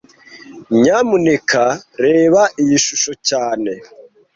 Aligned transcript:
Nyamuneka 0.79 1.63
reba 2.05 2.41
iyi 2.61 2.77
shusho 2.85 3.11
cyane 3.29 3.71